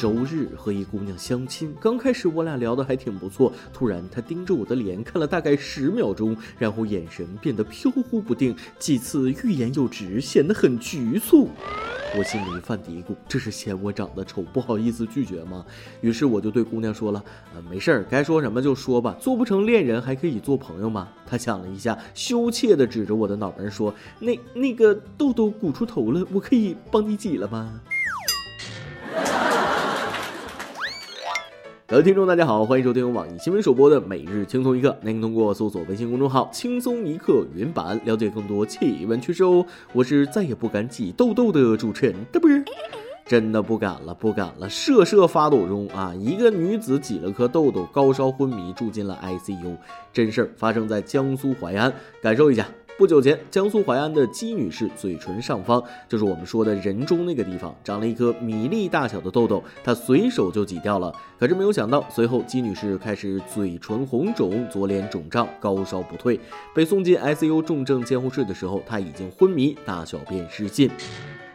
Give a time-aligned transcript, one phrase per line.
[0.00, 11.50] 周日和一姑娘相亲，刚开始我俩聊得还挺不错，突然她盯着我的脸看了大概十秒钟，然后眼神变得飘忽不定，几次欲言又止，显得很局促。
[12.16, 15.66] 我心里犯嘀咕，这是嫌我长得丑，不好意思拒绝吗？
[16.00, 17.22] 于是我就对姑娘说了，
[17.54, 21.08] 呃，没事儿，该说什么就说吧，做不成恋人还可以做朋友吗？
[21.26, 27.78] 她想了一下，羞怯地指着我的脑门说，那那个痘痘鼓出头了，我可以帮你挤了吗？
[31.90, 39.66] 各位听众，大家好，欢迎收听网易新闻首播的《每日轻松一刻》，您通过搜索微信公众号“轻松一刻”云版了解更多气温趋势哦。
[39.92, 42.62] 我是再也不敢挤痘痘的主持人，这不是，
[43.26, 49.76] 真的不敢了，不敢了，瑟瑟发抖中啊，一个女子挤了颗痘痘，高烧昏迷，住进了 ICU。
[50.12, 52.68] 真事儿发生在江苏淮安，感受一下。
[53.00, 61.10] 不久前，江苏淮安的姬女士嘴唇上方，就是我们说的人中那个地方，长了一颗米粒大小的痘痘，她随手就挤掉了。
[61.38, 66.38] 可是没有想到，随后姬女士开始嘴唇红肿、左脸肿胀、高烧不退。
[66.74, 70.90] 被送进 ICU 重症监护室的时候，她已经昏迷，大小便失禁。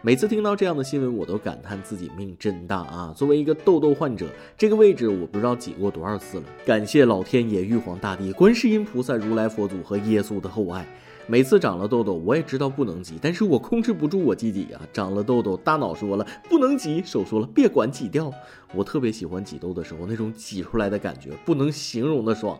[0.01, 3.13] 每次听到这样的新闻，我都感叹自己命真大啊！
[3.15, 4.25] 作为一个痘痘患者，
[4.57, 6.43] 这个位置我不知道挤过多少次了。
[6.65, 10.83] 感谢老天爷、玉皇大帝、观世音菩萨、如来佛祖和耶稣的厚爱。
[11.27, 14.79] 每次长了痘痘，我也知道不能挤，但是我控制不住我自己呀。
[14.93, 18.31] 长了痘痘，大脑说了不能挤，手说了别管，挤掉。
[18.75, 22.59] 我特别喜欢挤痘的时候那种挤出来的感觉，不能形容的爽。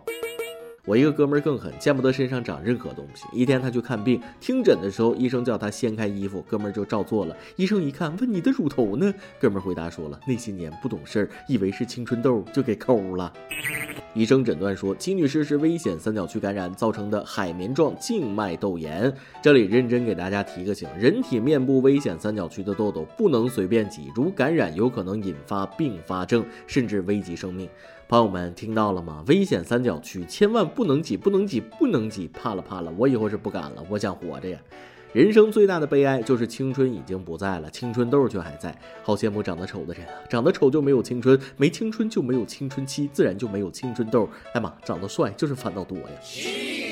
[0.86, 3.26] 我一个哥们儿更狠，见不得身上长任何东西。
[3.34, 7.36] 一天他去看病，听诊的时候，医生叫他掀开衣服，哥们儿就照做了。
[7.56, 9.12] 医生一看，问你的乳头呢？
[9.40, 13.34] 哥们儿回答说了，那些年不懂事儿，以为是青春痘，就给抠了。
[14.14, 19.12] 医生诊断说，姬女士是危险三角区感染造成的海绵状静脉窦炎。
[19.42, 27.68] 这里认真给大家提个醒：人体面部危险三角区的痘痘不能随便挤，如感染有可能引发并发症，甚至危及生命。
[28.08, 29.24] 朋友们听到了吗？
[29.28, 32.28] 危险三角区千万不能挤，不能挤，不能挤！
[32.28, 33.84] 怕了怕了，我以后是不敢了。
[33.90, 34.60] 我想活着呀。
[35.12, 38.78] 人生最大的悲哀就是青春已经不在了，青春痘却还在。
[39.02, 40.14] 好羡慕长得丑的人啊！
[40.30, 44.30] 长得丑就没有青春，没青春就没有青春期，自然就没有青春痘。
[44.54, 46.85] 哎妈，长得帅就是烦恼多呀。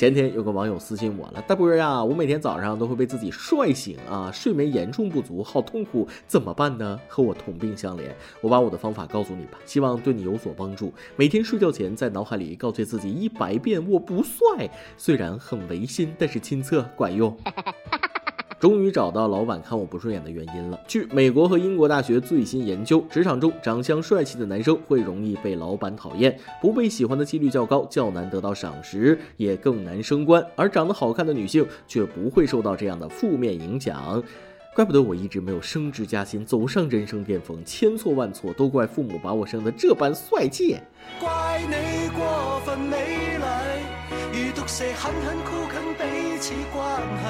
[0.00, 6.98] 前天有个网友私信我了，大波儿呀，我每天早上都会被自己帅醒啊，睡眠严重不足，好痛苦，怎么办呢？
[7.06, 8.04] 和我同病相怜，
[8.40, 10.90] 我把我的方法告诉你吧，希望对你有所帮助。
[11.16, 17.36] 每天睡觉前在脑海里告诫自己一百遍我不帅，虽然很违心，但是亲测管用。
[18.60, 20.78] 终于找到老板看我不顺眼的原因了。
[20.86, 30.46] 据美国和英国大学最新研究，职场中长相帅气的男生会容易被老板讨厌，不被喜欢的几率较高，较难得到赏识，也更难升官。
[30.54, 34.22] 而长得好看的女性却不会受到这样的负面影响。
[34.74, 37.64] 怪不得我一直没有升职加薪，走上人生巅峰。
[37.64, 40.76] 千错万错都怪父母把我生得这般帅气。
[41.18, 43.44] 怪你过分美丽，
[44.32, 47.24] 与毒蛇狠狠箍紧彼此关系。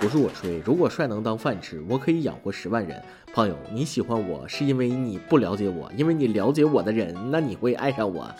[0.00, 3.02] 不是我吹，如果帅能当饭吃，我可以养活十万人。
[3.32, 8.30] 朋友，你喜欢我是因为你不了解我，因为你了解我的人，那你会爱上我。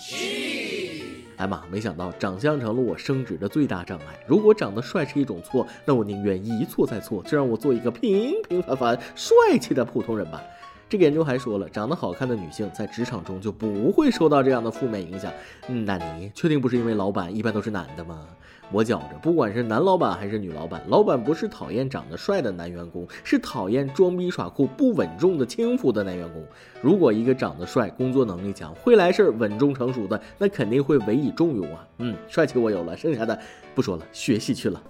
[1.36, 4.04] 哎妈，没想到长相成了我升职的最大障碍。
[4.26, 10.40] 如果长得帅是一种错，那我宁愿一错再错，就让我做一个平平凡凡、帅气的普通人吧。
[10.88, 15.32] 这个研究还说了，长得好看的女性在职场中就不会受到这样的负面影响。
[15.68, 18.26] 嗯那你确定不是因为老板一般都是男的吗？
[18.72, 26.42] 我觉着，不管是男老板还是女老板，老板不是讨厌长得帅的男员工，是讨厌装逼耍酷、不稳重的轻浮的男员工。
[26.80, 31.86] 如果一个长得帅、工作能力强、会来事儿、稳重成熟的，那肯定会委以重用啊。
[31.98, 33.38] 嗯，帅气我有了，剩下的
[33.74, 34.82] 不说了，学习去了。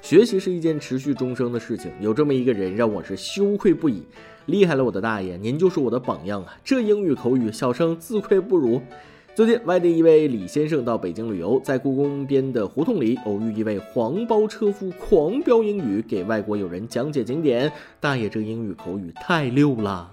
[0.00, 4.02] 学习是一件持续终生的事情，有这么一个人让我是羞愧不已。
[4.46, 6.56] 厉害了，我的大爷，您就是我的榜样啊！
[6.64, 8.80] 这英语口语，小生自愧不如。
[9.32, 17.70] 最近，外地一位李先生到北京旅游，在故宫边的胡同里偶遇一位黄包车夫，狂飙英语给外国友人讲解景点。
[18.00, 20.10] 大爷这英语口语太溜了。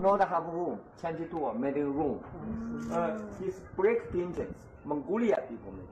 [0.00, 2.18] Not have room, change to meeting room.
[2.92, 4.54] Uh, his break engines,
[4.86, 5.88] Mongolia people made.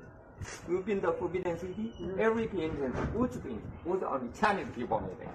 [0.68, 1.92] You've been the Forbidden City.
[2.18, 2.48] Every
[3.14, 3.32] which
[3.84, 5.28] was only Chinese people made.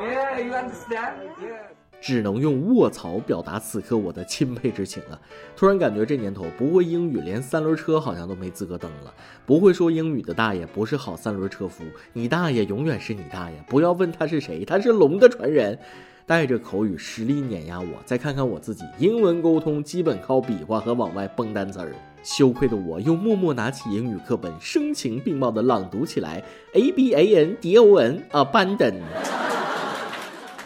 [0.00, 1.30] Yeah, you understand?
[1.42, 1.77] Yeah.
[2.00, 5.18] 只能用卧槽表达此刻我的钦佩之情啊！
[5.56, 9.12] 突然感觉这年头不会英语，连三轮车好像都没资格蹬了。
[9.44, 13.56] 不会说英语的大爷不是好三轮车夫，你大爷永远是你大爷。
[13.68, 15.78] 不要问他是谁，他是龙的传人。
[16.26, 21.94] 带着口语实力碾压我，再看看我自己，英文沟通基本靠比划和往外蹦单词儿。
[22.22, 28.96] 羞愧的我又默默拿起英语课本，声情并茂地朗读起来：A B A N D O N，abandon。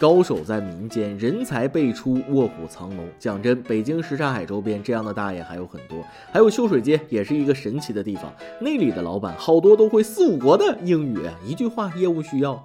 [0.03, 3.07] 高手在民间，人才辈出，卧虎藏龙。
[3.17, 8.29] 讲真，北京什刹海周边这样的大爷还有很多，还有秀水街也是一个神奇的地方，
[8.59, 12.61] 那里的老板好多都会四五国的英语，一句话业务需要。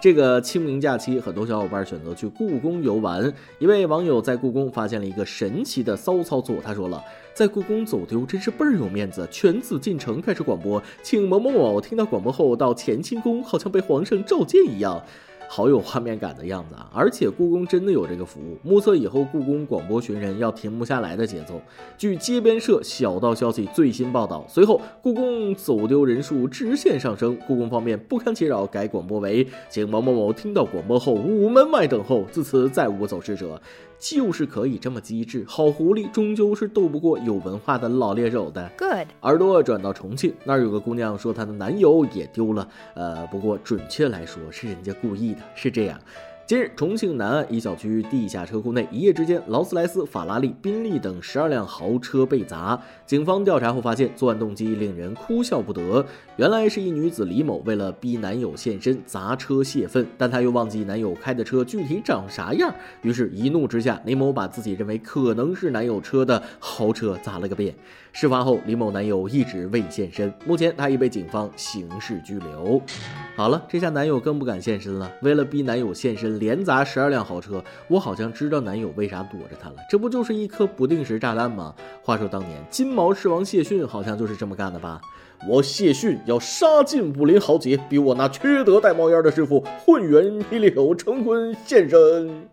[0.00, 3.34] 这个清明假期，很多小伙伴选择去故宫游玩。
[3.58, 7.02] 一位网友在故宫发现了一个神奇的骚操作，他说了，
[7.34, 15.02] 在故宫走丢真是倍儿有面子，犬子进城开始广播，请某某某听到广播后到乾清宫，好像被皇上召见一样。
[15.48, 16.90] 好有画面感的样子啊！
[16.92, 21.60] 而且故宫真的有这个服务，目测以后故宫广播寻人要停不下来的节奏。
[21.96, 33.60] 据街边社小道消息最新报道，随后故宫走丢人数直线上升，故宫方面不堪其扰改广播为：请某某某听到广播后午门外等候，自此再无走失者。
[33.98, 38.70] 就是可以这么机智，好狐狸终究是斗不过有文化的老猎手的。
[38.76, 45.98] Good，耳朵转到重庆，那儿有个姑娘说她的男友也丢了，呃，不过准确来说是人家故意的，是这样。
[46.46, 52.80] 近日，重庆南岸一小区地下车库内，一夜之间，劳斯莱斯、法拉利、宾利等十二辆豪车被砸。
[53.04, 56.06] 警方调查后发现，作案动机令人哭笑不得。
[56.36, 62.72] 原来是一女子李某为了逼男友现身砸车泄愤，但她又忘记男友开的车具体长啥样，
[63.02, 67.74] 于是一怒之下，李某把自己认为可能是男友车的豪车砸了个遍。
[68.18, 72.80] 事发后，李某男友一直未现身，目前他已被警方刑事拘留。
[73.36, 75.12] 好了，这下男友更不敢现身了。
[75.20, 77.62] 为了逼男友现身，连砸十二辆豪车。
[77.88, 81.74] 我好像知道男友为啥躲着他了，这不就是一颗不定时炸弹吗？
[82.02, 84.98] 话说当年金毛狮王谢逊好像就是这么干的吧？
[85.46, 92.48] 我谢逊要杀尽武林豪杰，逼我那缺德带冒烟的师傅混元霹雳手成婚现身。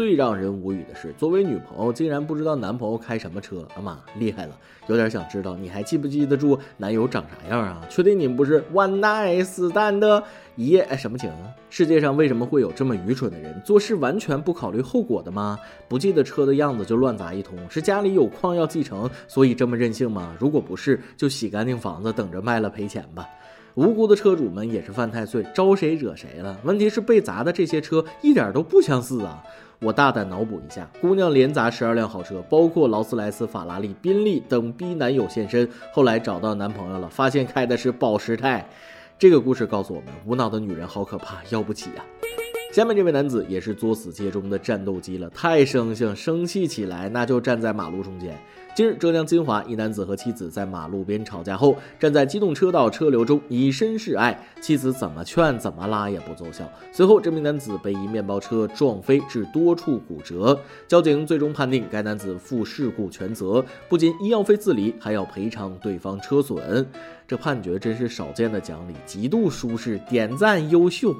[0.00, 4.56] 最让人无语的是，作为女朋友竟然不知道男朋友开什么车，啊妈厉害了！
[4.86, 7.82] 有点想知道，你还记不记得住男友长啥样啊？
[7.90, 10.24] 确定你们不是 one night stand 的
[10.56, 11.30] 一夜哎什么情？
[11.68, 15.58] 世界上为什么会有这么愚蠢的人，做事完全不考虑后果的吗？
[15.86, 20.34] 不记得车的样子就乱砸一通，是家里有矿要继承，所以这么任性吗？
[20.40, 23.28] 如果不是，就洗干净房子，等着卖了赔钱吧。
[23.74, 26.58] 无辜的车主们也是犯太岁，招谁惹谁了？
[26.64, 29.44] 问题是被砸的这些车一点都不相似啊！
[29.82, 35.66] 我大胆脑补一下，姑娘连砸十二辆豪车，包括劳斯莱斯、法拉利、宾利等，逼男友现身。
[35.90, 38.68] 后来找到男朋友了，发现开的是保时泰。
[39.18, 42.04] 这个故事告诉我们，无脑的女人好可怕，要不起呀。
[42.70, 48.32] 下面这位男子也是作死街中的战斗机了，太生性，生气起来那就站在马路中间。
[48.76, 56.64] 近日，浙江金华一男子和妻子在马路边吵架后，站在机动车道车流中以身示爱，妻子怎么劝怎么拉也不奏效。
[56.92, 60.56] 随后，这名男子被一面包车撞飞，致多处骨折。
[60.86, 66.86] 交警最终判定该男子负事故全责，不仅医药费自理，还要赔偿对方车损。
[67.26, 71.12] 这判决真是少见的讲理，极度舒适，点赞优秀。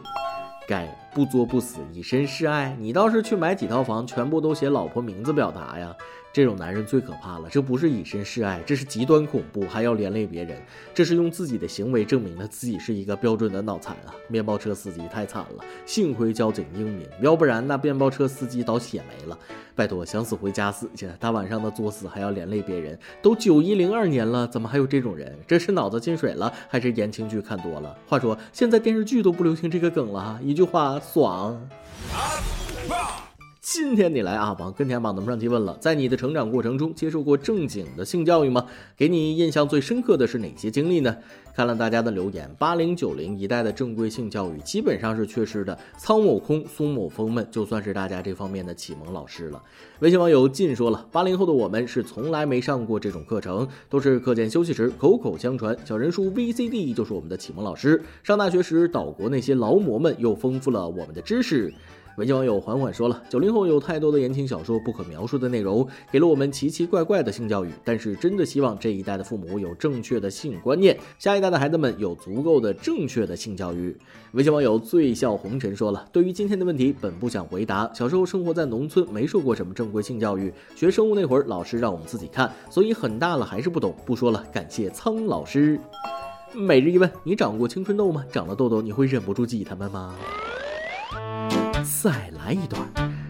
[0.71, 2.77] 该不作不死，以身示爱。
[2.79, 5.93] 你倒是去买几套房，全部都写老婆名字表达呀。
[6.33, 10.57] 这种男人最可怕了，这不是以身示爱，这是极端恐怖，还要连累别人，
[10.95, 14.15] 这是用自己的行为证明了自己是一个标准的脑残啊！
[14.29, 19.37] 面包车司机太惨了，幸亏交警英明，要不然那面包车司机倒血霉了。
[19.75, 25.37] 拜托，想死回家死去，大晚上的作死还要连累别人，都九一零二年了，怎么还有这种人？
[25.47, 27.97] 这是脑子进水了，还是言情剧看多了？
[28.07, 31.61] 话说现在电视剧都不流行这个梗了哈，一句话爽。
[33.73, 38.67] 今天你来阿榜跟天榜的上提问了，在你的成长过程中接受过正经的性教育吗？
[38.97, 41.17] 给你印象最深刻的是哪些经历呢？
[41.55, 45.79] 看了大家的留言，八零九零一代的正规性教育基本上是缺失的。
[45.97, 49.63] 苍某空、苏某峰们就算是大家这方面的启蒙老师了。
[50.01, 55.77] 微信网友进说了，八零后的我们是从来没上过这种课程，都是课间休息时口口相传。
[55.85, 58.03] 小人书 VCD 就是我们的启蒙老师。
[58.25, 61.73] 上大学时岛国那些劳模们又丰富了我们的知识。
[62.21, 67.71] 微信网友缓缓说了：“九零后有太多的言情小说不可描述的内容，给了我们奇奇怪怪的性教育。
[67.83, 73.97] 但是真的希望这一代的父母有正确的性观念，下一代的孩子们有足够的正确的性教育。”
[74.33, 77.91] 微信网友醉笑红尘说了：“对于今天的问题，本不想回答。
[77.95, 80.53] 小时候生活在农村，没受过什么正规性教育。
[80.77, 83.97] 学生物那会儿，老师让我们自己看，所以很大了还是不懂。
[84.05, 85.81] 不说了，感谢苍老师。”
[86.53, 88.23] 每日一问：你长过青春痘吗？
[88.31, 90.15] 长了痘痘，你会忍不住挤他们吗？
[91.83, 92.81] 再来一段。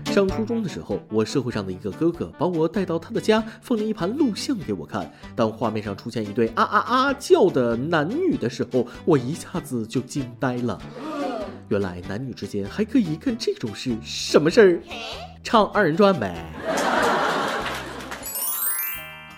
[0.07, 5.09] 上初中的时候，我社会上的一个哥哥把我带到他的家，放了一盘录像给我看。
[5.37, 10.77] 当画面上出现一对啊啊啊叫的男女的时候，我一下子就惊呆了。
[11.69, 14.83] 原来男女之间还可以干这种事，什么事儿？
[15.45, 16.45] 唱二人转呗。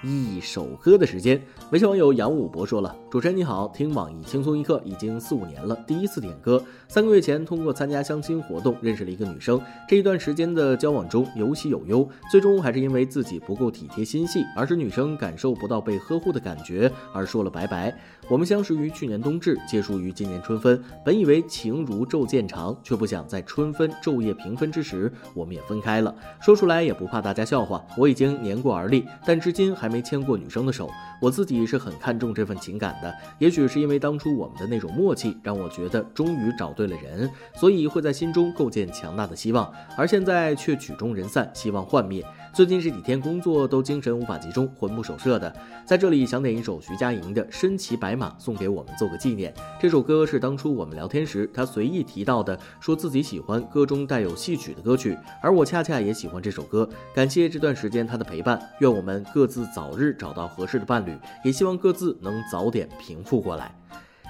[0.02, 1.40] 一首歌的时间。
[1.71, 6.64] 微信网友杨武博说了：“主持人你好，听网易轻松一刻已经四五年了，第一次点歌。
[6.88, 17.95] 三个月前通过参加相亲活动认识了一个女生，这一段时间的交往中有喜有忧，最终还是因为自己不够体贴心细，而是女生感受不到被呵护的感觉而说了拜拜。
[18.31, 20.83] 我们相识于去年冬至，结束于今年春分。
[21.04, 26.14] 本以为情如昼渐长，却不想在春分昼夜平分之时，我们也分开了。
[26.40, 30.88] 说出来也不怕大家笑话，我已经年过而立，但至今还没牵过女生的手。
[31.21, 32.95] 我自己。”是很看重这份情感
[33.38, 42.25] 也许是因为当初我们的那种默契，让我觉得终于找对了人，所以会在心中构建强大的希望，而现在却曲终人散，希望幻灭。
[42.54, 45.50] 最近这几天工作都精神无法集中，魂不守舍的。
[45.87, 49.54] 在这里想点一首徐佳莹的《身骑白马》，送给我们做个纪念。
[49.80, 56.87] 这首歌是当初我们聊天时她随意提到的，说自己喜欢歌中带有戏曲的歌曲，而我恰恰也喜欢这首歌。
[57.14, 63.75] 感谢这段时间她的陪伴，愿我们各自早日找到合适的伴侣，也希望各自能早点平复过来。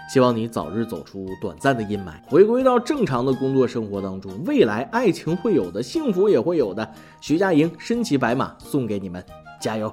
[0.09, 4.33] 希望你早日走出短暂的阴霾，回归到正常的工作生活当中。
[4.45, 6.89] 未来爱情会有的，幸福也会有的。
[7.21, 9.25] 徐佳莹身骑白马送给你们，
[9.61, 9.93] 加油！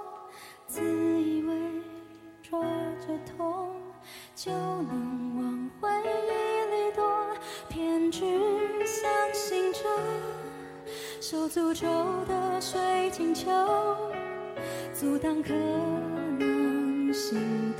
[0.71, 1.53] 自以为
[2.41, 2.61] 抓
[3.05, 3.75] 着痛
[4.33, 7.03] 就能往回忆里躲，
[7.67, 8.21] 偏执
[8.85, 9.79] 相信着
[11.19, 11.85] 受诅咒
[12.25, 13.51] 的水晶球，
[14.93, 15.53] 阻挡可
[16.39, 17.70] 能心